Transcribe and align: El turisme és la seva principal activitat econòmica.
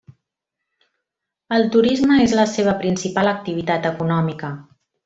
El 1.57 1.69
turisme 1.75 2.17
és 2.25 2.35
la 2.43 2.49
seva 2.55 2.75
principal 2.83 3.35
activitat 3.37 3.91
econòmica. 3.93 4.53